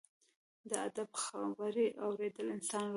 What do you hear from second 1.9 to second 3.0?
اورېدل انسان رغوي.